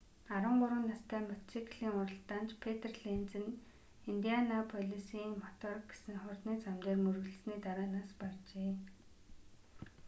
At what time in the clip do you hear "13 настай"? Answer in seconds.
0.27-1.21